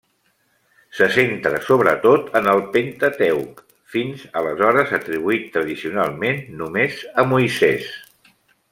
[0.99, 3.63] Se centra sobretot en el Pentateuc,
[3.97, 7.97] fins aleshores atribuït tradicionalment només a Moisès.